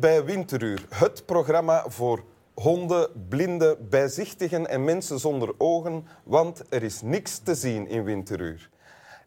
[0.00, 2.24] Bij Winteruur, het programma voor
[2.54, 8.70] honden, blinden, bijzichtigen en mensen zonder ogen, want er is niks te zien in Winteruur.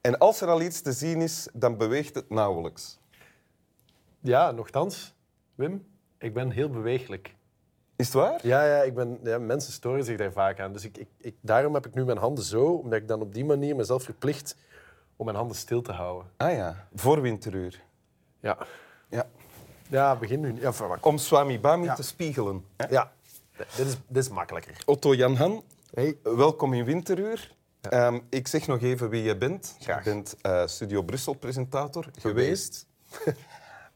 [0.01, 2.99] En als er al iets te zien is, dan beweegt het nauwelijks.
[4.19, 5.13] Ja, nogthans,
[5.55, 5.85] Wim,
[6.17, 7.35] ik ben heel beweeglijk.
[7.95, 8.39] Is het waar?
[8.43, 10.73] Ja, ja, ik ben, ja mensen storen zich daar vaak aan.
[10.73, 13.33] Dus ik, ik, ik, daarom heb ik nu mijn handen zo, omdat ik dan op
[13.33, 14.57] die manier mezelf verplicht
[15.15, 16.31] om mijn handen stil te houden.
[16.37, 17.83] Ah ja, voor Winteruur.
[18.39, 18.57] Ja,
[19.09, 19.27] Ja.
[19.91, 20.55] Ja begin nu.
[20.59, 20.97] Ja, voor-.
[21.01, 22.65] Om Swami Bami te spiegelen.
[22.77, 22.85] hè?
[22.89, 23.11] ja.
[23.75, 24.81] dit, is, dit is makkelijker.
[24.85, 26.17] Otto Jan Han, Hey.
[26.23, 27.55] welkom in Winteruur.
[27.81, 29.75] Ehm, ik zeg nog even wie je bent.
[29.79, 30.03] Graag.
[30.03, 32.85] Je bent eh, Studio Brussel-presentator geweest.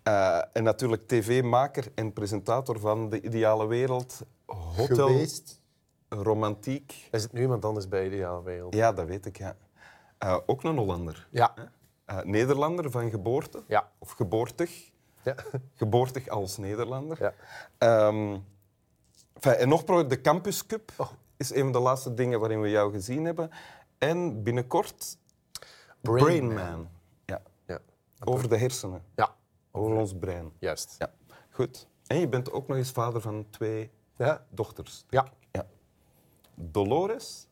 [0.05, 5.61] Eh, en natuurlijk tv-maker en presentator van De Ideale Wereld, Hotel Geweest.
[6.09, 7.07] Romantiek.
[7.11, 8.73] Er zit nu iemand anders bij Ideale Wereld.
[8.75, 9.55] Ja, dat weet ik, ja.
[10.17, 11.27] Eh, ook een Hollander.
[11.31, 11.53] Ja.
[12.23, 13.63] Nederlander van geboorte.
[13.67, 13.89] Ja.
[13.99, 14.91] Of geboortig.
[15.25, 15.35] Ja.
[15.75, 17.17] Geboortig als Nederlander.
[17.21, 17.33] ja.
[19.33, 21.09] Enfin, en nog de Campus Cup Oh.
[21.37, 23.49] is een van de laatste dingen waarin we jou gezien hebben.
[23.97, 25.17] En binnenkort
[26.01, 26.55] Brain Brain, Man.
[26.55, 26.89] Man.
[27.25, 27.41] Ja.
[27.65, 27.79] Ja.
[28.23, 29.35] Over de hersenen, ja,
[29.71, 30.51] over ons brein.
[30.59, 30.95] juist.
[30.99, 31.11] Ja.
[31.49, 31.87] Goed.
[32.07, 34.45] En je bent ook nog eens vader van twee Ja.
[34.49, 35.05] dochters.
[35.09, 35.27] ja.
[35.51, 35.65] Ja.
[36.55, 37.47] Dolores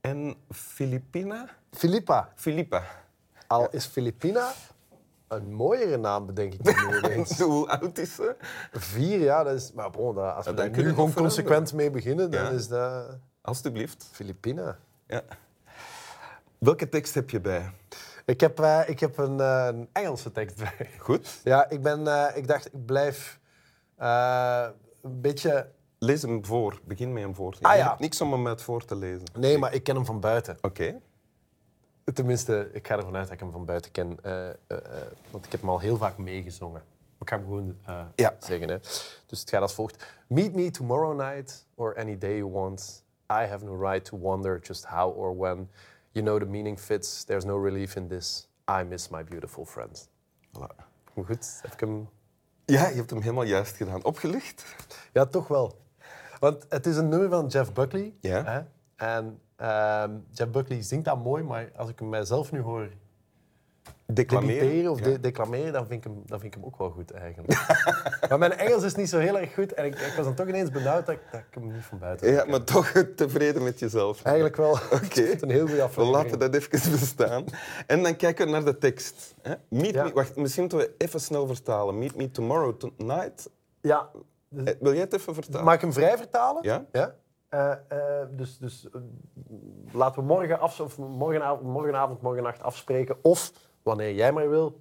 [0.00, 1.48] en Filipina.
[1.72, 2.32] Filippa.
[2.34, 2.82] Filippa.
[3.46, 4.52] Al is Filipina
[5.28, 6.60] een mooiere naam, bedenk ik
[7.04, 7.40] ineens.
[7.40, 8.36] Hoe oud is ze?
[8.72, 9.72] Vier, ja, dat is...
[9.72, 12.50] Maar bon, dat, als we daar nu gewoon consequent mee beginnen, dan Ja.
[12.50, 14.08] is dat Alsjeblieft.
[14.12, 14.78] Filipina.
[15.06, 15.22] Ja.
[16.58, 17.70] Welke tekst heb je bij?
[18.24, 20.90] Ik heb, eh, ik heb een, eh, een Engelse tekst bij.
[20.98, 21.40] Goed.
[21.44, 23.38] Ja, ik, ben, eh, ik dacht, ik blijf
[23.96, 25.74] een beetje...
[25.98, 26.80] Lees hem voor.
[26.84, 27.56] Begin met hem voor.
[27.60, 27.88] Ah, Je ja.
[27.88, 29.24] hebt niks om hem uit voor te lezen.
[29.38, 30.58] Nee, maar ik ken hem van buiten.
[30.60, 31.00] Oké.
[32.14, 34.18] Tenminste, ik ga ervan uit dat ik hem van buiten ken.
[34.22, 34.76] eh, eh, eh,
[35.30, 36.82] want ik heb hem al heel vaak meegezongen.
[37.20, 37.76] Ik ga hem gewoon
[38.14, 38.36] Ja.
[38.38, 38.68] zeggen.
[38.68, 38.78] Hè.
[39.26, 40.06] Dus het gaat als volgt.
[40.26, 43.04] Meet me tomorrow night or any day you want.
[43.30, 45.70] I have no right to wonder just how or when.
[46.12, 47.24] You know the meaning fits.
[47.24, 48.48] There's no relief in this.
[48.80, 50.08] I miss my beautiful friends.
[50.58, 50.84] Voilà.
[51.24, 52.08] Goed, heb ik hem...
[52.64, 54.04] Ja, je hebt hem helemaal juist gedaan.
[54.04, 54.64] Opgelicht?
[55.12, 55.78] Ja, toch wel.
[56.40, 58.14] Want het is een nummer van Jeff Buckley.
[58.20, 58.44] Ja.
[58.44, 58.60] Hè?
[59.16, 62.88] En ehm, Jeff Buckley zingt dat mooi, maar als ik hem mijzelf nu hoor
[64.12, 64.90] Declameren.
[64.90, 65.04] of Ja.
[65.04, 67.66] de- declameren, dan vind, ik hem, dan vind ik hem ook wel goed eigenlijk.
[68.28, 70.46] maar mijn Engels is niet zo heel erg goed en ik, ik was dan toch
[70.48, 73.78] ineens benauwd dat ik, dat ik hem niet van buiten Ja, maar toch tevreden met
[73.78, 74.22] jezelf.
[74.22, 74.70] Eigenlijk wel.
[75.02, 75.20] Oké.
[75.22, 76.24] Het een heel goede We aflevering.
[76.24, 77.44] laten dat even bestaan.
[77.86, 79.34] En dan kijken we naar de tekst.
[79.42, 79.54] hè.
[79.68, 80.04] Meet Ja.
[80.04, 81.98] me, wacht, misschien moeten we even snel vertalen.
[81.98, 83.50] Meet me tomorrow tonight.
[83.80, 84.08] Ja.
[84.64, 85.64] Eh, Wil jij het even vertalen?
[85.64, 86.62] Mag ik hem vrij vertalen?
[86.62, 86.84] Ja?
[86.92, 87.14] ja?
[87.56, 89.00] Eh, dus dus eh,
[89.92, 93.16] laten we morgen af, of morgenavond, morgenavond, morgennacht afspreken.
[93.22, 93.52] Of
[93.82, 94.80] wanneer jij maar wil.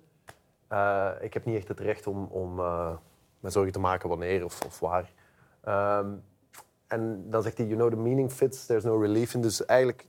[1.19, 2.55] Ik heb niet echt het recht om, om
[3.39, 5.11] me zorgen te maken wanneer of, of waar.
[5.61, 6.09] Ehm,
[6.87, 9.41] en dan zegt hij, you know the meaning fits, there's no relief in.
[9.41, 10.07] Dus eigenlijk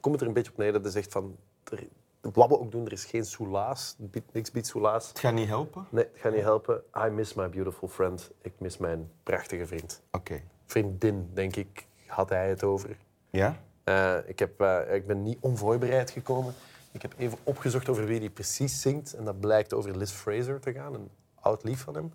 [0.00, 1.36] komt het er een beetje op neer dat hij zegt van...
[1.70, 1.86] Er,
[2.32, 3.96] wat we ook doen, er is geen soelaas.
[4.32, 5.08] Niks biedt soelaas.
[5.08, 5.86] Het gaat niet helpen?
[5.90, 6.82] Nee, het gaat niet helpen.
[7.06, 8.30] I miss my beautiful friend.
[8.42, 10.40] Ik mis mijn prachtige vriend Oké.
[10.66, 12.96] vriendin, denk ik, had hij het over.
[13.30, 13.56] Ja?
[13.84, 16.54] Eh, ik, heb, eh, ik ben niet onvoorbereid gekomen.
[16.92, 19.12] Ik heb even opgezocht over wie die precies zingt.
[19.14, 21.10] En dat blijkt over Liz Fraser te gaan, een
[21.40, 22.12] oud lief van hem.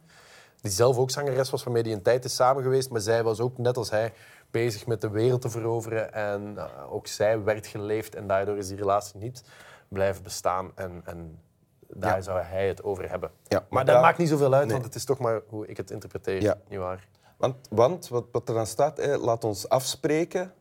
[0.62, 2.90] Die zelf ook zangeres was, waarmee hij een tijd is samen geweest.
[2.90, 4.14] Maar zij was ook, net als hij,
[4.52, 6.14] bezig met de wereld te veroveren.
[6.14, 8.16] En eh, ook zij werd geleefd.
[8.16, 9.44] En daardoor is die relatie niet
[9.88, 10.72] blijven bestaan.
[10.76, 11.40] En, en
[11.88, 12.22] daar Ja.
[12.22, 13.32] zou hij het over hebben.
[13.48, 14.72] Ja, maar maar dat daar- maakt niet zoveel uit, Nee.
[14.74, 16.42] want het is toch maar hoe ik het interpreteer.
[16.42, 16.58] Ja.
[16.68, 17.08] Niet waar?
[17.40, 20.54] Want, want wat, wat er dan staat, laat ons afspreken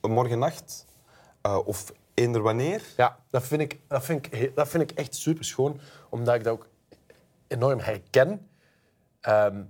[0.00, 0.86] morgennacht
[1.42, 2.82] eh, of eender wanneer.
[2.96, 6.44] Ja, dat vind ik, dat vind ik, dat vind ik echt super schoon, omdat ik
[6.44, 6.66] dat ook
[7.46, 8.48] enorm herken.
[9.20, 9.62] Ehm,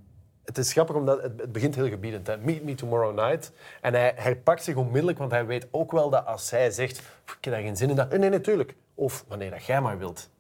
[0.45, 2.27] het is grappig omdat het, het begint heel gebiedend.
[2.27, 2.37] Hè.
[2.37, 3.53] Meet me tomorrow night.
[3.81, 7.37] En hij herpakt zich onmiddellijk, want hij weet ook wel dat als zij zegt: "Pff,
[7.37, 7.97] Ik heb daar geen zin in.
[7.97, 8.77] Dat, nee, natuurlijk.
[8.95, 10.31] Of wanneer dat jij maar wilt.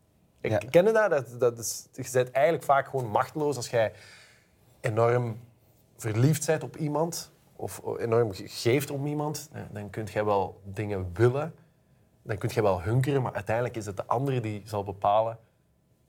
[0.40, 0.58] Ik Ja.
[0.70, 1.10] ken dat?
[1.10, 3.92] dat, dat is, je bent eigenlijk vaak gewoon machteloos als jij
[4.80, 5.38] enorm
[6.10, 7.30] verliefd bent op iemand.
[7.56, 9.50] Of enorm ge- geeft om iemand.
[9.72, 11.54] Dan kun jij wel dingen willen
[12.24, 15.38] dan kun je wel hunkeren, maar uiteindelijk is het de andere die zal bepalen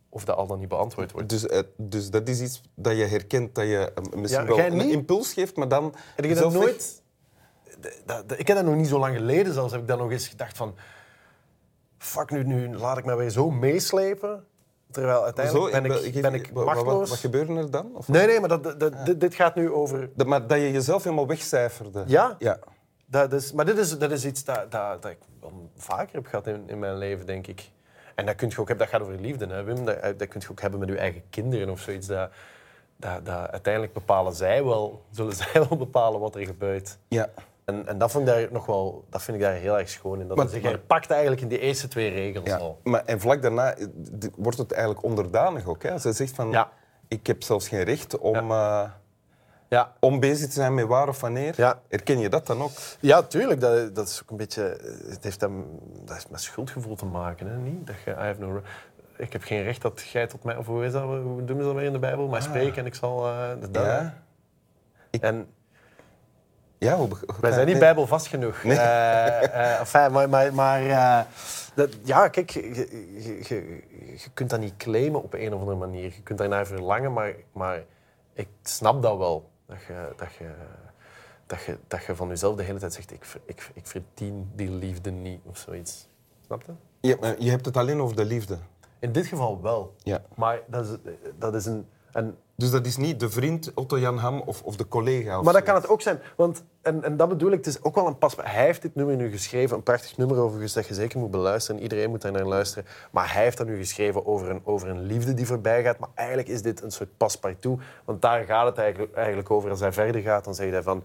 [0.10, 1.30] of dat al dan niet beantwoord wordt.
[1.30, 4.57] Dus, eh, dus dat is iets dat je herkent, dat je eh, misschien Ja, wel
[4.57, 7.01] jij een impuls geeft, maar dan Heb je dat zelf nooit...
[7.80, 9.98] d- dat- dat- ik heb dat nog niet zo lang geleden zelfs, heb ik dan
[9.98, 10.75] nog eens gedacht van...
[11.98, 14.45] Fuck, nu, nu laat ik me weer zo meeslepen.
[14.94, 17.92] Terwijl uiteindelijk Zo, ben ik, ben ik wa- wa- wat, wat gebeurde er dan?
[17.95, 20.10] Of, Nee, nee, maar dat, dat, dit, dit gaat nu over...
[20.16, 22.04] dat, maar dat je jezelf helemaal wegcijferde.
[22.07, 22.36] Ja?
[22.40, 22.60] ja.
[23.06, 26.25] Dat is, maar dit is, dat is iets dat, dat, dat ik wel vaker heb
[26.25, 27.69] gehad in, in mijn leven, denk ik.
[28.16, 29.86] En dat, kun je ook, hebben- dat gaat over liefde, hè, Wim.
[29.86, 32.07] Dat, dat kun je ook hebben met je eigen kinderen of zoiets.
[32.07, 32.30] Dat,
[32.98, 36.98] dat, dat uiteindelijk bepalen zij wel, zullen zij wel bepalen wat er gebeurt.
[37.07, 37.30] Ja.
[37.65, 40.19] En, en dat, vond ik daar nog wel, dat vind ik daar heel erg schoon
[40.21, 40.27] in.
[40.27, 42.57] Dat Maar- maar- zich pakt eigenlijk in die eerste twee regels ja.
[42.57, 42.80] al.
[42.83, 43.86] Maar, en vlak daarna eh,
[44.36, 45.83] wordt het eigenlijk onderdanig ook.
[45.83, 45.98] Hè?
[45.98, 46.71] Ze zegt van, Ja.
[47.07, 48.83] ik heb zelfs geen recht om, eh,
[49.69, 51.54] Ja, om bezig te zijn met waar of wanneer.
[51.57, 51.80] Ja.
[51.89, 52.71] Herken je dat dan ook?
[53.00, 53.60] ja tuurlijk.
[53.62, 54.62] Dat, dat is ook een beetje...
[55.09, 55.66] Het heeft, hem,
[56.06, 57.57] dat heeft met schuldgevoel te maken, hè?
[57.57, 57.88] niet?
[57.88, 58.62] Dat je, I have no,
[59.18, 60.57] ik heb geen recht dat jij tot mij...
[60.57, 61.04] Of hoe is dat?
[61.04, 62.27] Hoe doen ze dat weer in de Bijbel?
[62.27, 63.27] Mij spreken en ik zal...
[63.27, 63.83] eh, dat, Ah.
[63.86, 64.13] Ja.
[65.19, 65.48] En
[66.83, 67.09] Ja, hoe-
[67.41, 67.83] wij zijn niet nee.
[67.83, 68.63] bijbelvast genoeg.
[68.63, 68.77] Nee.
[68.77, 71.19] Eh, eh, enfin, maar maar, maar eh,
[71.75, 73.83] dat, ja, kijk, je, je, je,
[74.18, 76.03] je kunt dat niet claimen op een of andere manier.
[76.03, 77.83] Je kunt daarnaar verlangen, maar, maar
[78.33, 79.50] ik snap dat wel.
[79.68, 80.50] Dat je, dat, je,
[81.45, 84.69] dat, je, dat je van jezelf de hele tijd zegt, ik, ik, ik verdien die
[84.71, 86.07] liefde niet, of zoiets.
[86.45, 86.74] Snap je?
[87.39, 88.57] Je hebt het alleen over de liefde.
[89.00, 89.94] In dit geval wel.
[90.03, 90.21] Ja.
[90.35, 90.97] Maar dat is,
[91.39, 91.88] dat is een...
[92.13, 95.38] een Dus dat is niet de vriend Otto Jan Ham of, of de collega.
[95.38, 96.19] Of Maar dat kan het ook zijn.
[96.36, 98.36] Want, en, en dat bedoel ik, het is ook wel een pas.
[98.42, 101.81] Hij heeft dit nummer nu geschreven, een prachtig nummer overigens, dat je zeker moet beluisteren.
[101.81, 102.86] Iedereen moet daar naar luisteren.
[103.12, 106.00] Maar hij heeft dat nu geschreven over een, over een liefde die voorbij gaat.
[106.00, 107.81] Maar eigenlijk is dit een soort paspartout.
[108.06, 109.69] Want daar gaat het eigenlijk, eigenlijk over.
[109.69, 111.04] Als hij verder gaat, dan zegt hij van...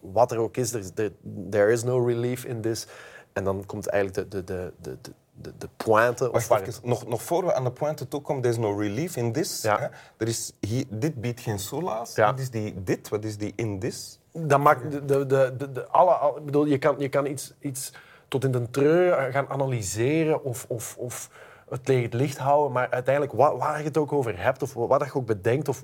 [0.00, 1.12] Wat er ook is, er, there,
[1.50, 2.86] there is no relief in this.
[3.32, 5.10] En dan komt eigenlijk de, de, de, de,
[5.42, 6.26] de, de, pointe.
[6.26, 8.76] Of Wacht waar even, nog, nog voor we aan de pointe toekomen, er is no
[8.78, 9.62] relief in this.
[9.62, 9.78] Ja.
[9.78, 9.86] Hè?
[10.16, 12.14] Er is hier, dit biedt geen soelaas.
[12.14, 12.30] Ja.
[12.30, 13.08] Wat is die dit?
[13.08, 14.18] Wat is die in this?
[14.32, 17.54] Dat maakt de, de, de, de, alle, al- ik bedoel, je kan, je kan iets,
[17.60, 17.92] iets
[18.28, 21.30] tot in de treur gaan analyseren of, of, of
[21.68, 24.72] het tegen het licht houden, maar uiteindelijk, wa- waar je het ook over hebt of
[24.74, 25.82] wat je ook bedenkt, of,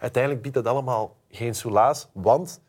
[0.00, 2.60] uiteindelijk biedt dat allemaal geen soelaas, want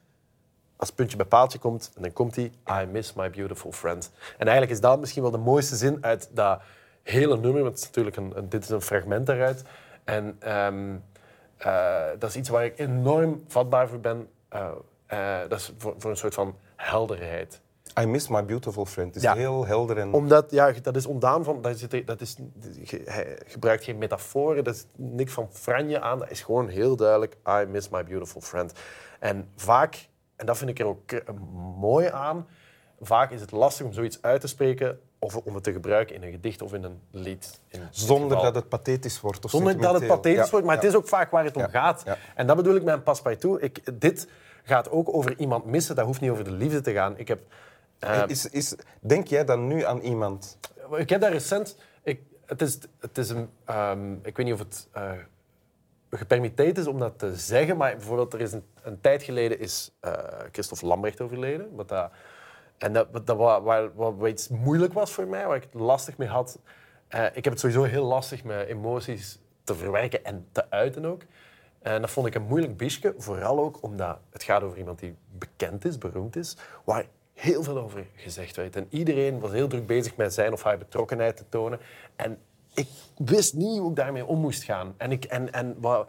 [0.79, 2.51] als het puntje bij paaltje komt, en dan komt hij,
[2.83, 4.11] I miss my beautiful friend.
[4.37, 6.61] En eigenlijk is dat misschien wel de mooiste zin uit dat
[7.03, 9.63] hele nummer, want het is natuurlijk een, een- dit is een fragment daaruit.
[10.03, 10.95] En ehm,
[11.57, 14.27] eh, dat is iets waar ik enorm vatbaar voor ben.
[14.49, 14.67] Eh,
[15.05, 17.61] eh, dat is voor, voor een soort van helderheid.
[17.99, 19.07] I miss my beautiful friend.
[19.07, 19.35] Het is Ja.
[19.35, 20.13] heel helder en...
[20.13, 21.61] Omdat, ja, dat is ontdaan van...
[21.61, 22.35] Dat zit, dat is,
[23.05, 26.19] hij gebruikt geen metaforen, dat is niks van franje aan.
[26.19, 28.73] Dat is gewoon heel duidelijk, I miss my beautiful friend.
[29.19, 30.07] En vaak,
[30.39, 31.19] en dat vind ik er ook eh,
[31.75, 32.47] mooi aan,
[33.01, 36.23] vaak is het lastig om zoiets uit te spreken of om het te gebruiken in
[36.23, 37.59] een gedicht of in een lied.
[37.67, 39.45] In Zonder dat het pathetisch wordt.
[39.45, 40.81] Of Zonder dat het pathetisch Ja, wordt, maar ja.
[40.81, 42.03] het is ook vaak waar het om Ja, gaat.
[42.35, 43.61] En dat bedoel ik met een paspartout.
[43.63, 44.27] Ik, dit
[44.63, 47.17] gaat ook over iemand missen, dat hoeft niet over de liefde te gaan.
[47.17, 47.39] Ik heb...
[47.99, 50.57] eh, Is, is, denk jij dan nu aan iemand?
[50.95, 51.77] ik heb daar recent...
[52.03, 53.49] Ik, het is, het is een...
[53.65, 55.11] ehm, ik weet niet of het eh
[56.09, 60.13] gepermitteerd is om dat te zeggen, maar bijvoorbeeld er is een, tijd geleden is eh
[60.51, 61.75] Christophe Lambrecht overleden.
[61.75, 62.11] Wat dat,
[62.77, 65.63] en dat, wat, dat wa- waar, wat, wat iets moeilijk was voor mij, waar ik
[65.71, 66.59] het lastig mee had.
[67.07, 71.21] Eh, ik heb het sowieso heel lastig met emoties te verwerken en te uiten ook.
[71.81, 75.15] En dat vond ik een moeilijk biesje, vooral ook omdat het gaat over iemand die
[75.37, 78.75] bekend is, beroemd is, waar heel veel over gezegd werd.
[78.75, 81.79] En iedereen was heel druk bezig met zijn of haar betrokkenheid te tonen.
[82.15, 82.37] En
[82.73, 82.87] ik
[83.17, 84.93] wist niet hoe ik daarmee om moest gaan.
[84.97, 86.07] En, ik, en, en, wat,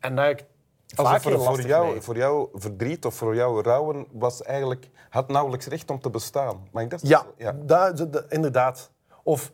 [0.00, 0.46] en heb ik
[0.94, 5.66] vaak voor lastig jou, voor jou verdriet of voor jou rouwen was eigenlijk, had nauwelijks
[5.66, 6.68] recht om te bestaan.
[6.72, 7.52] Mag ik dat Ja, ja.
[7.62, 8.90] dat- dat- dat- inderdaad.
[9.22, 9.50] Of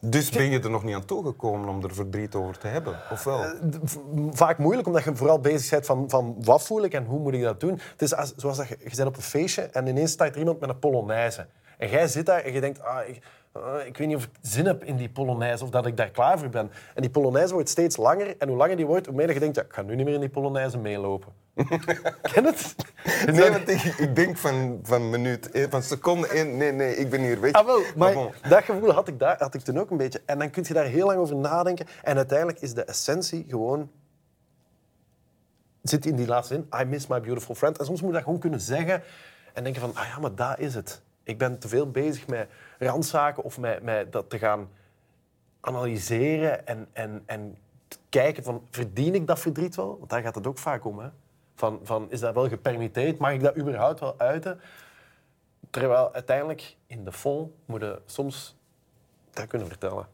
[0.00, 2.96] Dus ben je er nog niet aan toegekomen om er verdriet over te hebben?
[3.10, 3.42] Of wel?
[3.44, 3.50] Eh,
[4.30, 7.32] vaak moeilijk, omdat je vooral bezig bent van, van wat voel ik en hoe moet
[7.34, 7.80] ik dat doen.
[7.92, 10.38] Het is als, zoals dat je, je bent op een feestje en ineens staat er
[10.38, 11.46] iemand met een polonaise.
[11.78, 13.22] En jij zit daar en je denkt, ah, ik,
[13.62, 16.10] ah, ik weet niet of ik zin heb in die polonaise of dat ik daar
[16.10, 16.70] klaar voor ben.
[16.94, 19.56] En die polonaise wordt steeds langer en hoe langer die wordt, hoe meer je denkt,
[19.56, 21.32] ja, ik ga nu niet meer in die polonaise meelopen.
[22.32, 22.74] Ken het?
[23.26, 27.20] Nee, want ik, ik denk van, van minuut, van seconde één, nee, nee, ik ben
[27.20, 27.52] hier weg.
[27.52, 28.32] Ah, wel, maar bon.
[28.48, 30.22] dat gevoel had ik, daar, had ik toen ook een beetje.
[30.26, 31.86] En dan kun je daar heel lang over nadenken.
[32.02, 33.90] En uiteindelijk is de essentie gewoon...
[35.82, 36.80] Zit in die laatste zin.
[36.80, 37.78] I miss my beautiful friend.
[37.78, 39.02] En soms moet je dat gewoon kunnen zeggen.
[39.52, 41.02] En denken van, ah ja, maar daar is het.
[41.26, 44.68] Ik ben te veel bezig met randzaken of met, met dat te gaan
[45.60, 47.56] analyseren en, en, en
[48.08, 49.96] kijken van, verdien ik dat verdriet wel?
[49.98, 50.98] Want daar gaat het ook vaak om.
[50.98, 51.08] Hè?
[51.54, 53.18] Van, van, is dat wel gepermitteerd?
[53.18, 54.60] Mag ik dat überhaupt wel uiten?
[55.70, 58.56] Terwijl uiteindelijk in de vol moet je soms
[59.30, 60.06] dat kunnen vertellen.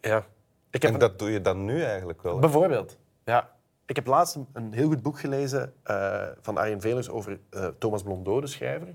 [0.00, 0.26] Ja.
[0.70, 2.34] Ik heb En een- dat doe je dan nu eigenlijk wel.
[2.34, 2.40] hè?
[2.40, 2.98] Bijvoorbeeld.
[3.24, 3.50] Ja.
[3.86, 7.66] Ik heb laatst een- een heel goed boek gelezen eh, van Arjen Velers over eh,
[7.78, 8.94] Thomas Blondeau, de schrijver.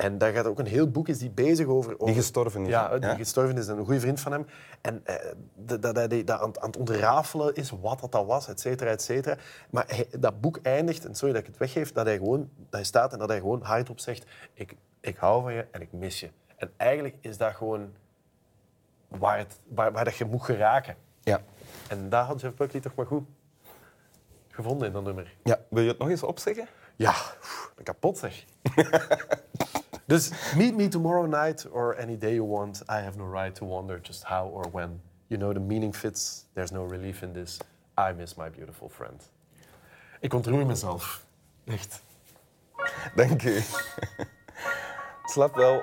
[0.00, 1.92] En daar gaat ook een heel boek is die bezig over...
[1.94, 2.68] over Die gestorven is.
[2.68, 3.14] Ja, die Ja?
[3.14, 3.66] gestorven is.
[3.66, 4.46] Een goede vriend van hem.
[4.80, 5.14] En eh,
[5.54, 9.02] dat dat dat aan, aan het ontrafelen is, wat dat, dat was, et cetera, et
[9.02, 9.36] cetera.
[9.70, 12.66] Maar hij- dat boek eindigt, en sorry dat ik het weggeef, dat hij gewoon dat
[12.70, 14.24] hij staat en dat hij gewoon hardop zegt...
[14.54, 16.30] Ik, ik hou van je en ik mis je.
[16.56, 17.92] En eigenlijk is dat gewoon
[19.08, 20.96] waar, het, waar, waar dat je moet geraken.
[21.20, 21.40] Ja.
[21.88, 23.24] En daar had Jeff Buckley toch maar goed
[24.48, 25.34] gevonden in dat nummer.
[25.44, 25.58] ja.
[25.70, 26.66] Wil je het nog eens opzeggen?
[26.96, 27.14] Ja,
[27.74, 28.44] ben kapot zeg.
[30.10, 32.82] dus meet me tomorrow night or any day you want.
[32.88, 35.00] I have no right to wonder just how or when.
[35.28, 36.46] You know the meaning fits.
[36.54, 37.58] There's no relief in this.
[37.96, 39.22] I miss my beautiful friend.
[40.20, 41.24] Ik ontroer mezelf.
[41.64, 42.02] Echt.
[43.14, 43.60] Dank u.
[45.32, 45.82] Slaap wel.